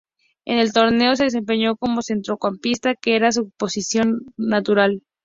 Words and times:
En 0.45 0.57
el 0.57 0.73
torneo 0.73 1.15
se 1.15 1.25
desempeñó 1.25 1.75
como 1.75 2.01
centrocampista, 2.01 2.95
que 2.95 3.15
era 3.15 3.31
su 3.31 3.51
posición 3.51 4.21
natural. 4.35 5.03